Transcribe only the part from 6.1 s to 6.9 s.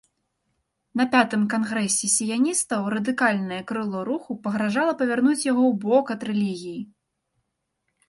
ад рэлігіі.